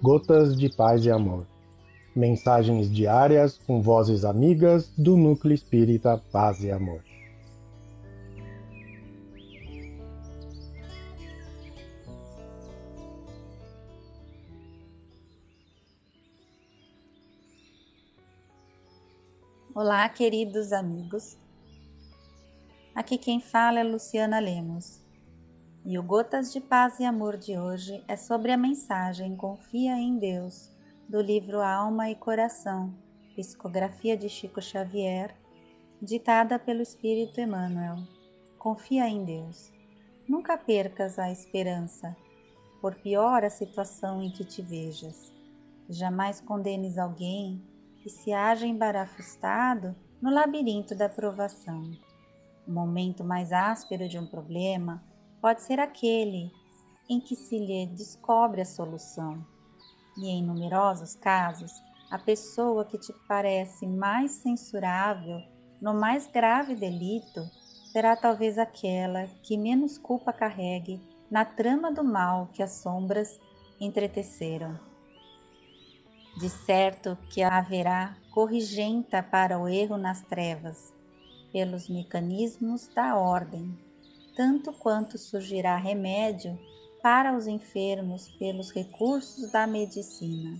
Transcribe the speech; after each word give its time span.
Gotas 0.00 0.56
de 0.56 0.68
Paz 0.68 1.04
e 1.04 1.10
Amor. 1.10 1.44
Mensagens 2.14 2.88
diárias 2.88 3.58
com 3.58 3.82
vozes 3.82 4.24
amigas 4.24 4.92
do 4.96 5.16
Núcleo 5.16 5.52
Espírita 5.52 6.22
Paz 6.30 6.62
e 6.62 6.70
Amor. 6.70 7.02
Olá, 19.74 20.08
queridos 20.08 20.72
amigos. 20.72 21.36
Aqui 22.94 23.18
quem 23.18 23.40
fala 23.40 23.80
é 23.80 23.82
Luciana 23.82 24.38
Lemos. 24.38 25.07
E 25.90 25.98
o 25.98 26.02
Gotas 26.02 26.52
de 26.52 26.60
Paz 26.60 27.00
e 27.00 27.04
Amor 27.06 27.38
de 27.38 27.56
hoje 27.56 28.04
é 28.06 28.14
sobre 28.14 28.52
a 28.52 28.58
mensagem 28.58 29.34
Confia 29.34 29.96
em 29.96 30.18
Deus, 30.18 30.70
do 31.08 31.18
livro 31.18 31.62
Alma 31.62 32.10
e 32.10 32.14
Coração, 32.14 32.92
psicografia 33.34 34.14
de 34.14 34.28
Chico 34.28 34.60
Xavier, 34.60 35.34
ditada 36.02 36.58
pelo 36.58 36.82
Espírito 36.82 37.40
Emmanuel. 37.40 37.96
Confia 38.58 39.08
em 39.08 39.24
Deus. 39.24 39.72
Nunca 40.28 40.58
percas 40.58 41.18
a 41.18 41.32
esperança, 41.32 42.14
por 42.82 42.94
pior 42.96 43.42
a 43.42 43.48
situação 43.48 44.22
em 44.22 44.30
que 44.30 44.44
te 44.44 44.60
vejas. 44.60 45.32
Jamais 45.88 46.38
condenes 46.38 46.98
alguém 46.98 47.64
que 48.02 48.10
se 48.10 48.30
haja 48.30 48.66
embarafustado 48.66 49.96
no 50.20 50.30
labirinto 50.30 50.94
da 50.94 51.08
provação. 51.08 51.80
O 52.66 52.70
momento 52.70 53.24
mais 53.24 53.54
áspero 53.54 54.06
de 54.06 54.18
um 54.18 54.26
problema 54.26 55.07
pode 55.40 55.62
ser 55.62 55.80
aquele 55.80 56.50
em 57.08 57.20
que 57.20 57.34
se 57.34 57.58
lhe 57.58 57.86
descobre 57.86 58.60
a 58.60 58.66
solução. 58.66 59.44
E 60.16 60.28
em 60.28 60.42
numerosos 60.42 61.14
casos, 61.14 61.72
a 62.10 62.18
pessoa 62.18 62.84
que 62.84 62.98
te 62.98 63.12
parece 63.26 63.86
mais 63.86 64.32
censurável 64.32 65.40
no 65.80 65.94
mais 65.94 66.26
grave 66.26 66.74
delito 66.74 67.48
será 67.92 68.16
talvez 68.16 68.58
aquela 68.58 69.26
que 69.42 69.56
menos 69.56 69.96
culpa 69.96 70.32
carregue 70.32 71.00
na 71.30 71.44
trama 71.44 71.92
do 71.92 72.02
mal 72.02 72.48
que 72.52 72.62
as 72.62 72.72
sombras 72.72 73.40
entreteceram. 73.80 74.78
De 76.38 76.48
certo 76.48 77.16
que 77.30 77.42
haverá 77.42 78.16
corrigenta 78.30 79.22
para 79.22 79.58
o 79.58 79.68
erro 79.68 79.96
nas 79.96 80.22
trevas, 80.22 80.92
pelos 81.52 81.88
mecanismos 81.88 82.88
da 82.88 83.16
ordem 83.16 83.74
tanto 84.38 84.72
quanto 84.72 85.18
surgirá 85.18 85.76
remédio 85.76 86.56
para 87.02 87.36
os 87.36 87.48
enfermos 87.48 88.28
pelos 88.28 88.70
recursos 88.70 89.50
da 89.50 89.66
medicina. 89.66 90.56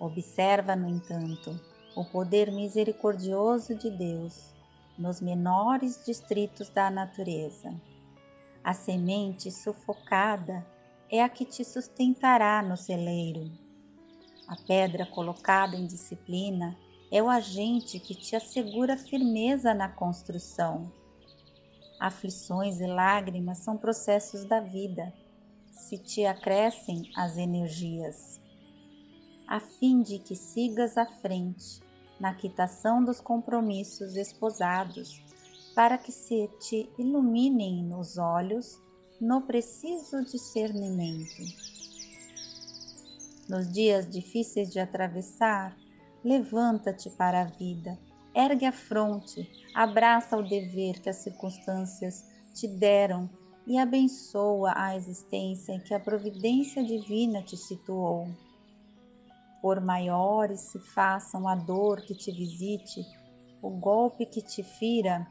Observa, 0.00 0.74
no 0.74 0.88
entanto, 0.88 1.56
o 1.94 2.04
poder 2.04 2.50
misericordioso 2.50 3.76
de 3.76 3.88
Deus 3.88 4.52
nos 4.98 5.20
menores 5.20 6.04
distritos 6.04 6.68
da 6.70 6.90
natureza. 6.90 7.72
A 8.64 8.74
semente 8.74 9.52
sufocada 9.52 10.66
é 11.08 11.22
a 11.22 11.28
que 11.28 11.44
te 11.44 11.64
sustentará 11.64 12.60
no 12.62 12.76
celeiro. 12.76 13.48
A 14.48 14.56
pedra 14.56 15.06
colocada 15.06 15.76
em 15.76 15.86
disciplina 15.86 16.76
é 17.12 17.22
o 17.22 17.30
agente 17.30 18.00
que 18.00 18.12
te 18.12 18.34
assegura 18.34 18.96
firmeza 18.96 19.72
na 19.72 19.88
construção 19.88 21.03
Aflições 22.04 22.80
e 22.80 22.86
lágrimas 22.86 23.60
são 23.60 23.78
processos 23.78 24.44
da 24.44 24.60
vida, 24.60 25.10
se 25.70 25.96
te 25.96 26.26
acrescem 26.26 27.10
as 27.16 27.38
energias, 27.38 28.38
a 29.48 29.58
fim 29.58 30.02
de 30.02 30.18
que 30.18 30.36
sigas 30.36 30.98
à 30.98 31.06
frente 31.06 31.80
na 32.20 32.34
quitação 32.34 33.02
dos 33.02 33.22
compromissos 33.22 34.16
esposados, 34.16 35.18
para 35.74 35.96
que 35.96 36.12
se 36.12 36.46
te 36.60 36.90
iluminem 36.98 37.82
nos 37.82 38.18
olhos 38.18 38.78
no 39.18 39.40
preciso 39.40 40.22
discernimento. 40.22 41.42
Nos 43.48 43.72
dias 43.72 44.06
difíceis 44.10 44.70
de 44.70 44.78
atravessar, 44.78 45.74
levanta-te 46.22 47.08
para 47.08 47.40
a 47.40 47.44
vida 47.46 47.98
Ergue 48.34 48.66
a 48.66 48.72
fronte, 48.72 49.48
abraça 49.72 50.36
o 50.36 50.42
dever 50.42 51.00
que 51.00 51.08
as 51.08 51.18
circunstâncias 51.18 52.24
te 52.52 52.66
deram 52.66 53.30
e 53.64 53.78
abençoa 53.78 54.72
a 54.74 54.96
existência 54.96 55.72
em 55.72 55.78
que 55.78 55.94
a 55.94 56.00
providência 56.00 56.82
divina 56.82 57.42
te 57.42 57.56
situou. 57.56 58.26
Por 59.62 59.80
maiores 59.80 60.62
se 60.62 60.80
façam 60.80 61.46
a 61.46 61.54
dor 61.54 62.00
que 62.00 62.12
te 62.12 62.32
visite, 62.32 63.06
o 63.62 63.70
golpe 63.70 64.26
que 64.26 64.42
te 64.42 64.64
fira, 64.64 65.24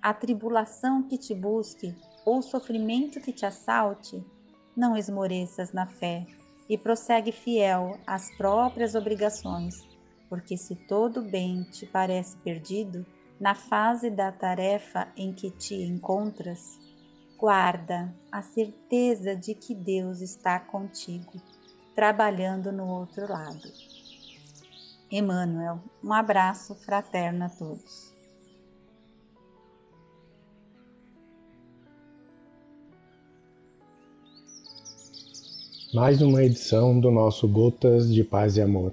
a 0.00 0.14
tribulação 0.14 1.02
que 1.02 1.18
te 1.18 1.34
busque 1.34 1.94
ou 2.24 2.38
o 2.38 2.42
sofrimento 2.42 3.20
que 3.20 3.32
te 3.32 3.44
assalte, 3.44 4.24
não 4.74 4.96
esmoreças 4.96 5.74
na 5.74 5.86
fé 5.86 6.26
e 6.66 6.78
prossegue 6.78 7.30
fiel 7.30 7.98
às 8.06 8.34
próprias 8.38 8.94
obrigações 8.94 9.97
porque 10.28 10.56
se 10.56 10.74
todo 10.74 11.22
bem 11.22 11.62
te 11.64 11.86
parece 11.86 12.36
perdido, 12.38 13.04
na 13.40 13.54
fase 13.54 14.10
da 14.10 14.32
tarefa 14.32 15.08
em 15.16 15.32
que 15.32 15.50
te 15.50 15.74
encontras, 15.74 16.78
guarda 17.36 18.12
a 18.32 18.42
certeza 18.42 19.36
de 19.36 19.54
que 19.54 19.74
Deus 19.74 20.20
está 20.20 20.58
contigo, 20.58 21.32
trabalhando 21.94 22.72
no 22.72 22.86
outro 22.86 23.30
lado. 23.30 23.72
Emmanuel, 25.10 25.80
um 26.02 26.12
abraço 26.12 26.74
fraterno 26.74 27.44
a 27.44 27.48
todos. 27.48 28.12
Mais 35.94 36.20
uma 36.20 36.42
edição 36.42 37.00
do 37.00 37.10
nosso 37.10 37.48
Gotas 37.48 38.12
de 38.12 38.22
Paz 38.22 38.58
e 38.58 38.60
Amor. 38.60 38.92